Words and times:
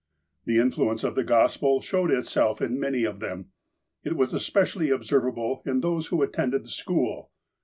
The 0.45 0.57
influence 0.57 1.03
of 1.03 1.13
the 1.13 1.23
Gospel 1.23 1.79
showed 1.79 2.09
itself 2.09 2.59
in 2.59 2.79
many 2.79 3.03
of 3.03 3.19
them. 3.19 3.51
It 4.03 4.15
was 4.15 4.33
especially 4.33 4.89
observable 4.89 5.61
in 5.63 5.81
those 5.81 6.07
who 6.07 6.23
at 6.23 6.33
tended 6.33 6.63
the 6.65 6.69
school. 6.69 7.29